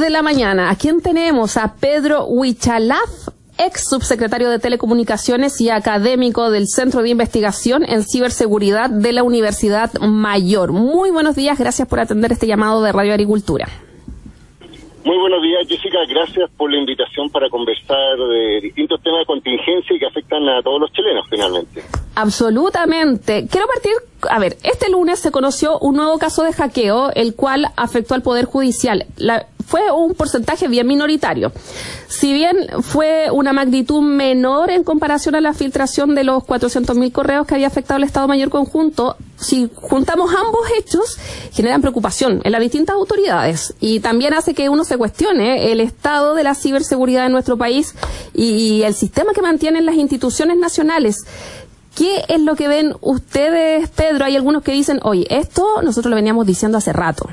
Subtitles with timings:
[0.00, 0.70] de la mañana.
[0.70, 1.56] ¿A quién tenemos?
[1.56, 8.90] A Pedro Huichalaf, ex subsecretario de Telecomunicaciones y académico del Centro de Investigación en Ciberseguridad
[8.90, 10.72] de la Universidad Mayor.
[10.72, 13.68] Muy buenos días, gracias por atender este llamado de Radio Agricultura.
[15.04, 15.98] Muy buenos días, Jessica.
[16.08, 20.62] Gracias por la invitación para conversar de distintos temas de contingencia y que afectan a
[20.62, 21.82] todos los chilenos, finalmente.
[22.14, 23.48] Absolutamente.
[23.50, 23.92] Quiero partir,
[24.30, 28.22] a ver, este lunes se conoció un nuevo caso de hackeo, el cual afectó al
[28.22, 29.06] Poder Judicial.
[29.16, 31.50] La, fue un porcentaje bien minoritario.
[32.06, 37.46] Si bien fue una magnitud menor en comparación a la filtración de los 400.000 correos
[37.46, 41.18] que había afectado al Estado Mayor Conjunto, si juntamos ambos hechos,
[41.52, 46.34] generan preocupación en las distintas autoridades y también hace que uno se cuestione el estado
[46.34, 47.94] de la ciberseguridad en nuestro país
[48.34, 51.24] y el sistema que mantienen las instituciones nacionales.
[51.96, 54.24] ¿Qué es lo que ven ustedes, Pedro?
[54.24, 57.26] Hay algunos que dicen, oye, esto nosotros lo veníamos diciendo hace rato.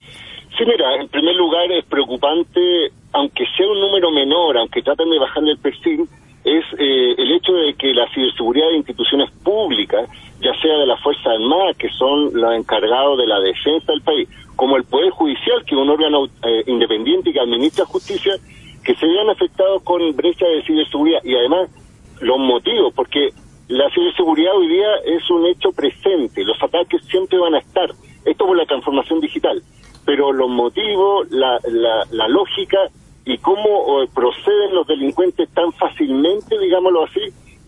[0.00, 5.18] Sí, mira, en primer lugar es preocupante, aunque sea un número menor, aunque traten de
[5.18, 6.06] bajarle el perfil,
[6.44, 11.00] es eh, el hecho de que la ciberseguridad de instituciones públicas, ya sea de las
[11.00, 15.64] Fuerzas Armadas, que son los encargados de la defensa del país, como el Poder Judicial,
[15.64, 18.34] que es un órgano eh, independiente que administra justicia,
[18.84, 21.70] que se vean afectados con brecha de ciberseguridad y además
[22.22, 23.28] los motivos, porque
[23.68, 27.90] la ciberseguridad hoy día es un hecho presente, los ataques siempre van a estar,
[28.24, 29.62] esto por la transformación digital
[30.04, 31.58] pero los motivos, la,
[32.10, 32.78] la, lógica
[33.24, 37.20] y cómo proceden los delincuentes tan fácilmente, digámoslo así,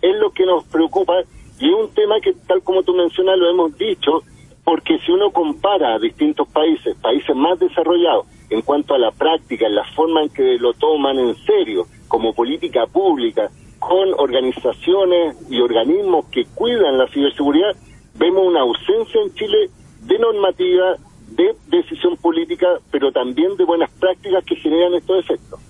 [0.02, 1.14] es lo que nos preocupa
[1.60, 4.22] y es un tema que, tal como tú mencionas, lo hemos dicho,
[4.64, 9.66] porque si uno compara a distintos países, países más desarrollados, en cuanto a la práctica,
[9.66, 13.48] en la forma en que lo toman en serio, como política pública,
[13.88, 17.76] con organizaciones y organismos que cuidan la ciberseguridad,
[18.14, 19.70] vemos una ausencia en Chile
[20.02, 20.96] de normativa,
[21.30, 25.60] de decisión política, pero también de buenas prácticas que generan estos efectos.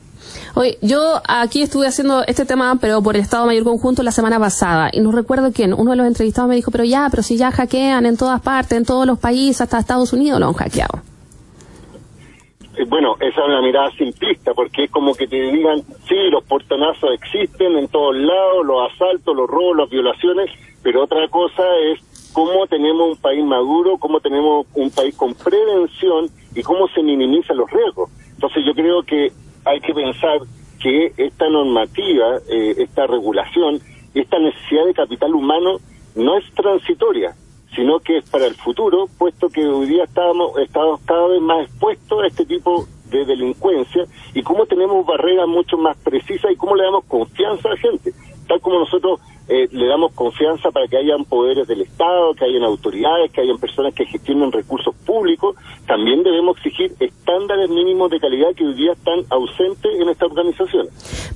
[0.54, 4.38] Oye, yo aquí estuve haciendo este tema, pero por el Estado Mayor Conjunto la semana
[4.38, 7.36] pasada, y no recuerdo quién, uno de los entrevistados me dijo, pero ya, pero si
[7.36, 11.02] ya hackean en todas partes, en todos los países, hasta Estados Unidos lo han hackeado.
[12.76, 16.42] Eh, bueno, esa es una mirada simplista, porque es como que te digan, sí, los
[16.44, 20.50] portonazos existen en todos lados, los asaltos, los robos, las violaciones,
[20.82, 21.62] pero otra cosa
[21.92, 22.00] es
[22.32, 27.56] cómo tenemos un país maduro, cómo tenemos un país con prevención y cómo se minimizan
[27.56, 28.10] los riesgos.
[28.32, 29.30] Entonces yo creo que
[29.64, 30.40] hay que pensar
[30.82, 33.78] que esta normativa, eh, esta regulación,
[34.14, 35.78] esta necesidad de capital humano
[36.16, 37.34] no es transitoria,
[37.74, 41.64] sino que es para el futuro, puesto que hoy día estamos, estamos cada vez más
[41.64, 46.76] expuestos a este tipo de delincuencia y cómo tenemos barreras mucho más precisas y cómo
[46.76, 48.12] le damos confianza a la gente,
[48.46, 52.62] tal como nosotros eh, le damos confianza para que hayan poderes del Estado, que hayan
[52.62, 55.54] autoridades, que hayan personas que gestionen recursos públicos,
[55.86, 60.88] también debemos exigir estándares mínimos de calidad que hoy día están ausentes en esta organización.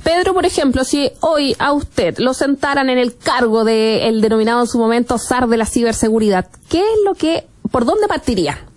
[0.03, 4.67] Pedro, por ejemplo, si hoy a usted lo sentaran en el cargo del denominado en
[4.69, 8.68] su momento SAR de la ciberseguridad, ¿qué es lo que, por dónde partiría?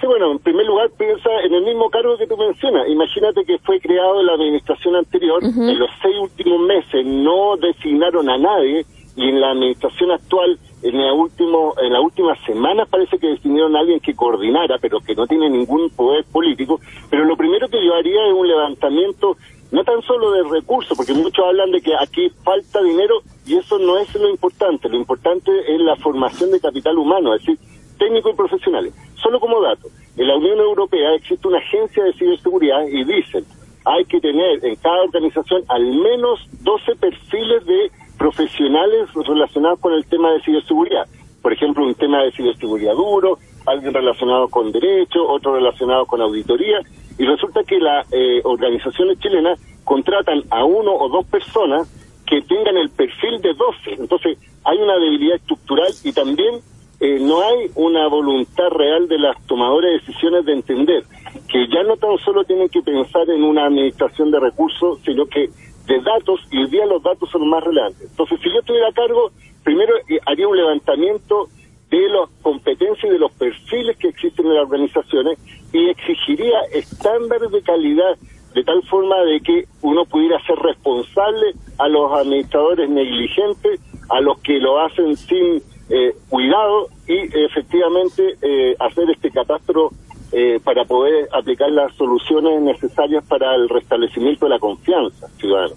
[0.00, 2.86] Sí, bueno, en primer lugar piensa en el mismo cargo que tú mencionas.
[2.88, 8.28] Imagínate que fue creado en la administración anterior, en los seis últimos meses no designaron
[8.28, 8.84] a nadie
[9.16, 13.74] y en la administración actual, en la, último, en la última semana parece que designaron
[13.74, 16.78] a alguien que coordinara, pero que no tiene ningún poder político.
[17.08, 19.38] Pero lo primero que yo haría es un levantamiento
[19.72, 23.78] no tan solo de recursos, porque muchos hablan de que aquí falta dinero y eso
[23.78, 24.88] no es lo importante.
[24.88, 27.58] Lo importante es la formación de capital humano, es decir,
[27.98, 28.94] técnicos y profesionales.
[29.14, 33.44] Solo como dato, en la Unión Europea existe una agencia de ciberseguridad y dicen,
[33.84, 40.06] hay que tener en cada organización al menos 12 perfiles de profesionales relacionados con el
[40.06, 41.06] tema de ciberseguridad.
[41.42, 46.80] Por ejemplo, un tema de ciberseguridad duro, alguien relacionado con derecho, otro relacionado con auditoría,
[47.18, 51.88] y resulta que las eh, organizaciones chilenas contratan a uno o dos personas
[52.26, 54.00] que tengan el perfil de 12.
[54.00, 56.60] Entonces, hay una debilidad estructural y también
[56.98, 61.04] eh, no hay una voluntad real de las tomadores de decisiones de entender
[61.48, 65.48] que ya no tan solo tienen que pensar en una administración de recursos, sino que
[65.86, 68.10] de datos, y hoy día los datos son más relevantes.
[68.10, 69.30] Entonces, si yo estuviera a cargo,
[69.64, 71.48] primero eh, haría un levantamiento
[71.90, 75.38] de las competencias y de los perfiles que existen en las organizaciones
[75.72, 78.18] y exigiría estándares de calidad
[78.52, 83.80] de tal forma de que uno pudiera ser responsable a los administradores negligentes,
[84.10, 89.90] a los que lo hacen sin eh, cuidado y efectivamente eh, hacer este catastro
[90.32, 95.74] eh, para poder aplicar las soluciones necesarias para el restablecimiento de la confianza ciudadana.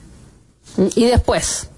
[0.95, 1.71] ¿Y después?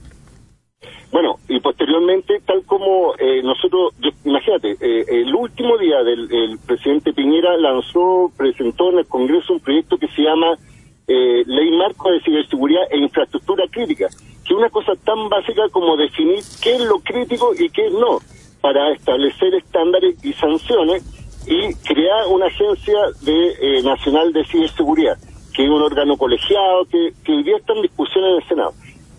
[1.12, 7.58] Bueno, y posteriormente, tal como eh, nosotros, imagínate, eh, el último día del presidente Piñera
[7.58, 10.58] lanzó, presentó en el Congreso un proyecto que se llama
[11.08, 15.98] eh, Ley Marco de Ciberseguridad e Infraestructura Crítica, que es una cosa tan básica como
[15.98, 18.20] definir qué es lo crítico y qué no,
[18.62, 21.04] para establecer estándares y sanciones
[21.46, 25.18] y crear una agencia de nacional de ciberseguridad,
[25.54, 28.74] que es un órgano colegiado que, que hoy día está en discusión en el Senado.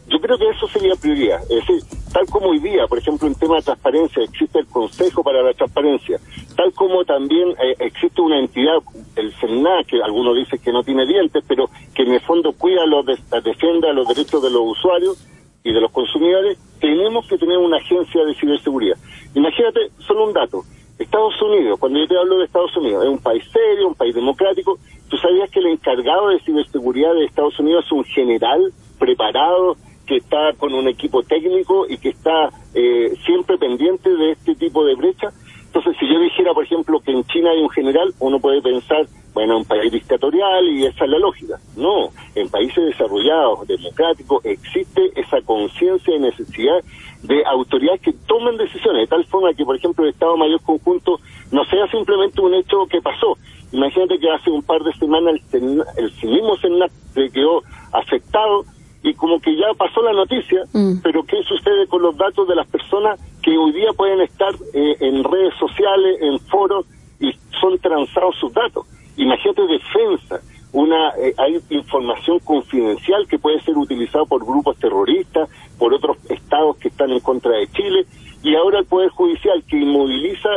[0.08, 1.40] Yo creo que eso sería prioridad.
[1.44, 1.82] Es decir,
[2.12, 5.54] tal como hoy día, por ejemplo, en tema de transparencia, existe el Consejo para la
[5.54, 6.18] Transparencia,
[6.56, 8.78] tal como también eh, existe una entidad,
[9.16, 12.84] el CENA, que algunos dicen que no tiene dientes, pero que en el fondo cuida,
[12.84, 15.26] los a los derechos de los usuarios
[15.64, 18.96] y de los consumidores, tenemos que tener una agencia de ciberseguridad.
[19.34, 20.62] Imagínate, solo un dato.
[21.12, 24.14] Estados Unidos, cuando yo te hablo de Estados Unidos, es un país serio, un país
[24.14, 24.78] democrático.
[25.10, 29.76] ¿Tú sabías que el encargado de ciberseguridad de Estados Unidos es un general preparado
[30.06, 34.86] que está con un equipo técnico y que está eh, siempre pendiente de este tipo
[34.86, 35.28] de brecha.
[35.74, 39.06] Entonces, si yo dijera, por ejemplo, que en China hay un general, uno puede pensar,
[39.32, 41.58] bueno, un país dictatorial y esa es la lógica.
[41.76, 46.84] No, en países desarrollados, democráticos, existe esa conciencia y necesidad
[47.22, 51.20] de autoridades que tomen decisiones, de tal forma que, por ejemplo, el Estado Mayor Conjunto
[51.50, 53.38] no sea simplemente un hecho que pasó.
[53.72, 56.92] Imagínate que hace un par de semanas el, el mismo Senat
[57.32, 58.66] quedó afectado
[59.02, 61.00] y como que ya pasó la noticia, mm.
[61.02, 64.96] pero ¿qué sucede con los datos de las personas que hoy día pueden estar eh,
[65.00, 66.86] en redes sociales, en foros
[67.18, 68.86] y son transados sus datos?
[69.16, 70.40] Imagínate defensa,
[70.72, 76.76] una eh, hay información confidencial que puede ser utilizada por grupos terroristas, por otros estados
[76.76, 78.06] que están en contra de Chile
[78.42, 80.48] y ahora el poder judicial que inmoviliza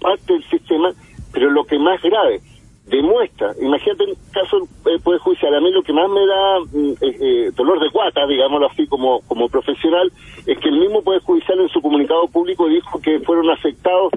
[0.00, 0.92] parte del sistema,
[1.32, 2.40] pero lo que más grave
[2.86, 6.92] demuestra, imagínate en caso del Poder Judicial, a mí lo que más me da mm,
[7.00, 10.12] eh, eh, dolor de cuata, digámoslo así como, como profesional,
[10.46, 14.12] es que el mismo Poder Judicial en su comunicado público dijo que fueron afectados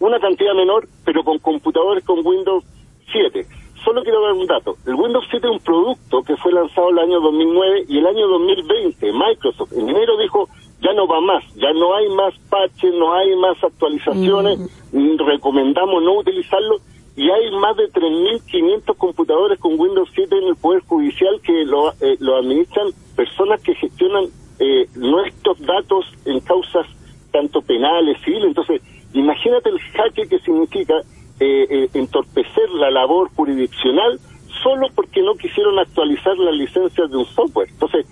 [0.00, 2.64] una cantidad menor, pero con computadores con Windows
[3.12, 3.46] 7.
[3.84, 4.76] Solo quiero dar un dato.
[4.86, 8.26] El Windows 7 es un producto que fue lanzado el año 2009 y el año
[8.28, 10.48] 2020 Microsoft en enero dijo
[10.80, 14.58] ya no va más, ya no hay más parches, no hay más actualizaciones,
[14.92, 15.18] mm.
[15.18, 16.76] recomendamos no utilizarlo
[17.18, 21.90] y hay más de 3.500 computadores con Windows 7 en el Poder Judicial que lo,
[22.00, 22.86] eh, lo administran
[23.16, 24.26] personas que gestionan
[24.60, 26.86] eh, nuestros datos en causas
[27.32, 28.46] tanto penales, civiles.
[28.46, 28.82] Entonces,
[29.14, 30.94] imagínate el jaque que significa
[31.40, 34.20] eh, entorpecer la labor jurisdiccional
[34.62, 37.68] solo porque no quisieron actualizar las licencias de un software.
[37.68, 38.06] Entonces,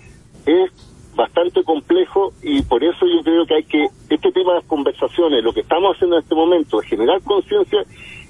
[0.45, 0.69] es
[1.15, 5.43] bastante complejo y por eso yo creo que hay que, este tema de las conversaciones,
[5.45, 7.85] lo que estamos haciendo en este momento es generar conciencia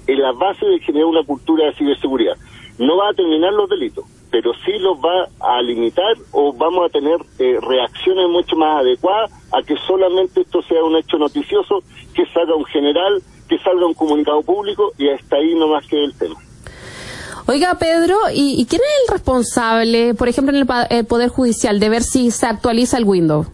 [0.08, 2.36] en la base de generar una cultura de ciberseguridad.
[2.78, 6.88] No va a terminar los delitos, pero sí los va a limitar o vamos a
[6.88, 11.82] tener eh, reacciones mucho más adecuadas a que solamente esto sea un hecho noticioso,
[12.14, 16.02] que salga un general, que salga un comunicado público y hasta ahí no más que
[16.02, 16.36] el tema.
[17.46, 22.02] Oiga, Pedro, ¿y, quién es el responsable, por ejemplo, en el Poder Judicial, de ver
[22.02, 23.46] si se actualiza el Windows?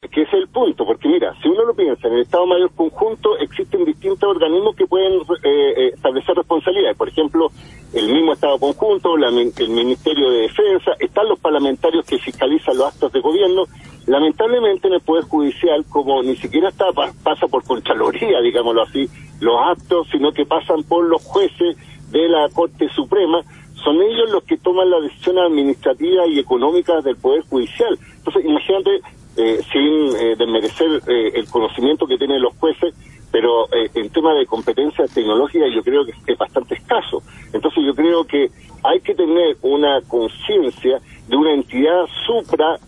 [0.00, 3.36] Que es el punto, porque mira, si uno lo piensa, en el Estado Mayor Conjunto
[3.38, 7.50] existen distintos organismos que pueden eh, eh, establecer responsabilidades, por ejemplo,
[7.92, 13.12] el mismo Estado Conjunto, el Ministerio de Defensa, están los parlamentarios que fiscalizan los actos
[13.12, 13.64] de gobierno,
[14.06, 16.86] lamentablemente en el Poder Judicial, como ni siquiera está
[17.24, 19.08] pasa por Contraloría, digámoslo así,
[19.40, 21.76] los actos, sino que pasan por los jueces
[22.12, 23.42] de la Corte Suprema,
[23.82, 27.98] son ellos los que toman las decisiones administrativas y económicas del Poder Judicial.
[28.18, 29.00] Entonces, imagínate
[29.38, 32.92] eh, sin eh, desmerecer eh, el conocimiento que tienen los jueces,
[33.30, 37.22] pero eh, en tema de competencia tecnológica yo creo que es bastante escaso.
[37.52, 38.50] Entonces yo creo que
[38.82, 42.78] hay que tener una conciencia de una entidad supra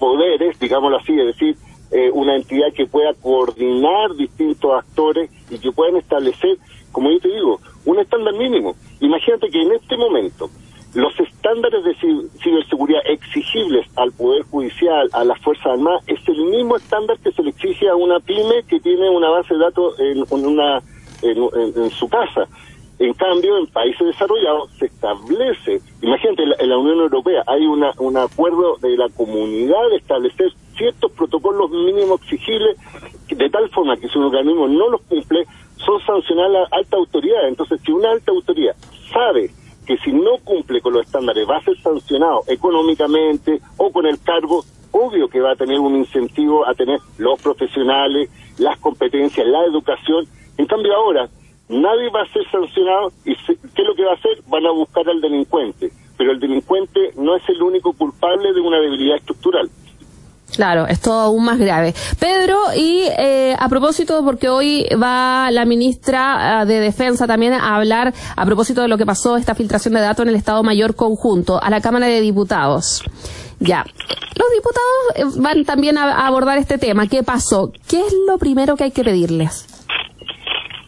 [0.00, 1.56] poderes, digámoslo así, es decir,
[2.12, 6.56] una entidad que pueda coordinar distintos actores y que puedan establecer,
[6.90, 8.74] como yo te digo, un estándar mínimo.
[9.00, 10.50] Imagínate que en este momento
[10.94, 11.94] los estándares de
[12.42, 17.16] ciberseguridad exigibles al Poder Judicial, a las Fuerzas Armadas, es el mismo estándar
[17.88, 20.82] a una pyme que tiene una base de datos en, una,
[21.22, 22.46] en, su casa.
[22.98, 28.16] En cambio, en países desarrollados se establece, imagínate, en la, Unión Europea hay una, un
[28.16, 32.76] acuerdo de la comunidad de establecer ciertos protocolos mínimos exigibles,
[33.28, 35.46] de tal forma que si un organismo no los cumple,
[35.84, 37.48] son sancionadas a alta autoridad.
[37.48, 38.76] Entonces, si una alta autoridad
[39.12, 39.50] sabe
[39.86, 44.20] que si no cumple con los estándares va a ser sancionado económicamente o con el
[44.20, 49.64] cargo, obvio que va a tener un incentivo a tener los profesionales, las competencias, la
[49.64, 50.26] educación.
[50.56, 51.28] En cambio ahora,
[51.68, 54.42] nadie va a ser sancionado y ¿qué es lo que va a hacer?
[54.46, 58.78] Van a buscar al delincuente, pero el delincuente no es el único culpable de una
[58.78, 59.68] debilidad estructural.
[60.54, 61.94] Claro, es todo aún más grave.
[62.20, 67.74] Pedro, y eh, a propósito, porque hoy va la ministra ah, de Defensa también a
[67.74, 70.94] hablar a propósito de lo que pasó, esta filtración de datos en el Estado Mayor
[70.94, 73.02] Conjunto, a la Cámara de Diputados.
[73.64, 77.06] Ya, los diputados eh, van también a abordar este tema.
[77.06, 77.70] ¿Qué pasó?
[77.88, 79.68] ¿Qué es lo primero que hay que pedirles?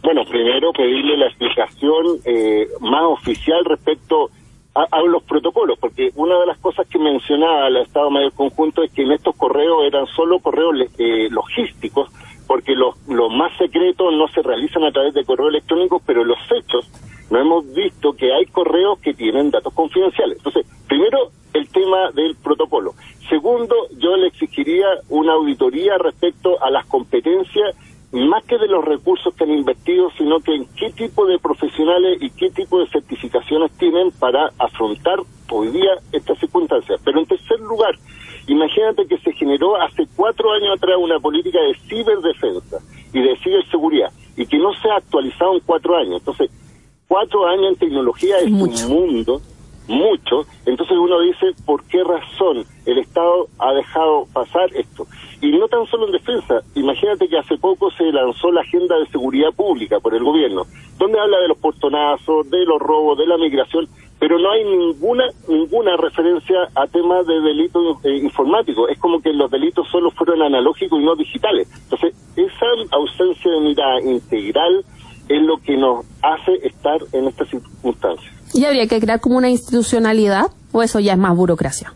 [0.03, 4.29] Bueno, primero pedirle la explicación eh, más oficial respecto
[4.73, 8.91] a, los protocolos, porque una de las cosas que mencionaba el Estado Mayor Conjunto es
[8.91, 12.11] que en estos correos eran solo correos eh, logísticos,
[12.45, 16.39] porque los, los más secretos no se realizan a través de correos electrónicos, pero los
[16.51, 16.91] hechos
[17.31, 20.39] no hemos visto que hay correos que tienen datos confidenciales.
[20.39, 22.93] Entonces, primero, el tema del protocolo.
[23.29, 27.75] Segundo, yo le exigiría una auditoría respecto a las competencias
[28.11, 32.21] más que de los recursos que han invertido, sino que en qué tipo de profesionales
[32.21, 37.01] y qué tipo de certificaciones tienen para afrontar hoy día estas circunstancias.
[37.03, 37.95] Pero en tercer lugar,
[38.47, 42.79] imagínate que se generó hace cuatro años atrás una política de ciberdefensa
[43.13, 46.19] y de ciberseguridad y que no se ha actualizado en cuatro años.
[46.19, 46.49] Entonces,
[47.07, 49.41] cuatro años en tecnología es un mundo
[49.87, 55.05] mucho, entonces uno dice, ¿por qué razón el Estado ha dejado pasar esto?
[55.41, 59.05] Y no tan solo en defensa, imagínate que hace poco se lanzó la Agenda de
[59.07, 60.65] Seguridad Pública por el gobierno,
[60.97, 63.87] donde habla de los portonazos, de los robos, de la migración,
[64.19, 68.89] pero no hay ninguna ninguna referencia a temas de delitos eh, informáticos.
[68.89, 71.67] Es como que los delitos solo fueron analógicos y no digitales.
[71.83, 74.85] Entonces, esa ausencia de mirada integral
[75.27, 78.33] es lo que nos hace estar en estas circunstancias.
[78.53, 81.93] ¿Y habría que crear como una institucionalidad o eso ya es más burocracia?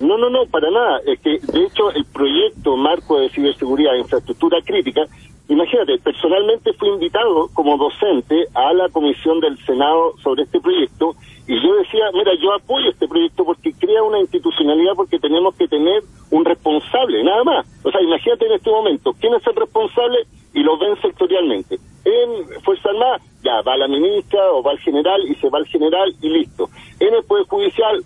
[0.00, 1.00] No, no, no, para nada.
[1.06, 5.02] Es que, de hecho, el proyecto Marco de Ciberseguridad e Infraestructura Crítica,
[5.48, 11.14] imagínate, personalmente fui invitado como docente a la comisión del Senado sobre este proyecto
[11.46, 15.68] y yo decía, mira, yo apoyo este proyecto porque crea una institucionalidad porque tenemos que
[15.68, 17.66] tener un responsable, nada más.
[17.84, 20.16] O sea, imagínate en este momento, ¿quién es el responsable?
[20.54, 21.78] Y lo ven sectorialmente.
[22.04, 25.66] En Fuerza Armada, ya va la ministra o va el general y se va el
[25.66, 26.70] general y listo.
[27.00, 28.02] En el Poder Judicial,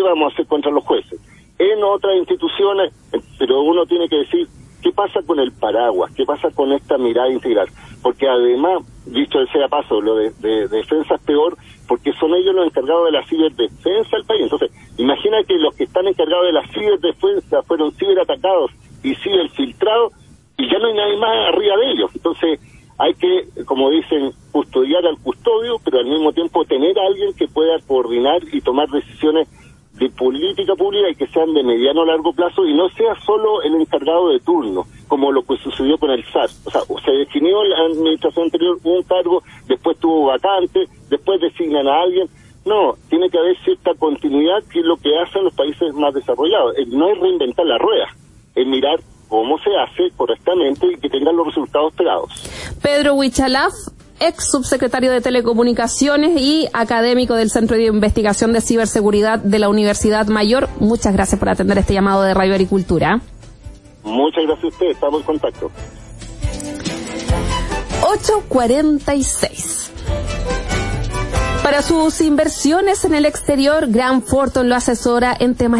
[0.00, 1.20] ¿qué vamos a hacer contra los jueces?
[1.58, 2.92] En otras instituciones,
[3.38, 4.48] pero uno tiene que decir,
[4.82, 6.10] ¿qué pasa con el paraguas?
[6.14, 7.68] ¿Qué pasa con esta mirada integral?
[8.02, 10.30] Porque además, dicho sea paso, lo de,
[10.68, 14.42] defensa es peor porque son ellos los encargados de la ciberdefensa del país.
[14.42, 18.70] Entonces, imagina que los que están encargados de la ciberdefensa fueron ciberatacados
[19.02, 20.12] y ciberfiltrados
[20.56, 22.10] y ya no hay nadie más arriba de ellos.
[22.14, 22.60] Entonces,
[22.96, 27.48] hay que, como dicen, custodiar al custodio, pero al mismo tiempo tener a alguien que
[27.48, 29.69] pueda coordinar y tomar decisiones de
[30.30, 33.74] política pública y que sean de mediano o largo plazo y no sea solo el
[33.74, 36.48] encargado de turno, como lo que sucedió con el SAR.
[36.66, 41.88] O sea, se definió en la administración anterior un cargo, después tuvo vacante, después designan
[41.88, 42.28] a alguien.
[42.64, 46.74] No, tiene que haber cierta continuidad, que es lo que hacen los países más desarrollados.
[46.88, 48.06] No es reinventar la rueda,
[48.54, 52.30] es mirar cómo se hace correctamente y que tengan los resultados pegados.
[52.80, 53.72] Pedro Huichalaf,
[54.20, 60.26] ex subsecretario de Telecomunicaciones y académico del Centro de Investigación de Ciberseguridad de la Universidad
[60.26, 60.68] Mayor.
[60.78, 63.20] Muchas gracias por atender este llamado de Radio Agricultura.
[64.02, 65.70] Muchas gracias a usted, estamos en contacto.
[68.02, 69.92] 846.
[71.62, 75.78] Para sus inversiones en el exterior, Gran Forton lo asesora en temas